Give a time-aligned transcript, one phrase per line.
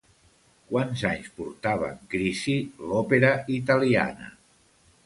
[0.69, 2.57] Quants anys portava en crisi
[2.87, 4.35] l'òpera italiana?